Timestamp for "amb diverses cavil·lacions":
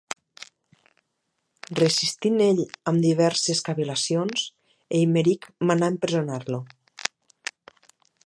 2.91-4.47